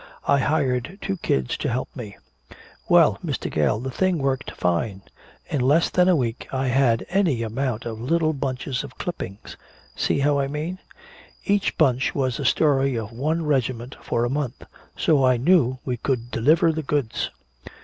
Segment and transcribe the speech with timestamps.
[0.27, 2.17] I hired two kids to help me.
[2.89, 3.51] Well, Mr.
[3.51, 5.03] Gale, the thing worked fine!
[5.47, 9.57] In less than a week I had any amount of little bunches of clippings.
[9.95, 10.79] See how I mean?
[11.45, 14.63] Each bunch was the story of one regiment for a month.
[14.97, 17.29] So I knew we could deliver the goods!